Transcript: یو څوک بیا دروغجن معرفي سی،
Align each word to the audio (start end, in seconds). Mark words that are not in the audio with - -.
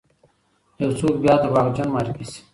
یو 0.81 0.91
څوک 0.99 1.15
بیا 1.23 1.33
دروغجن 1.41 1.87
معرفي 1.93 2.25
سی، 2.31 2.39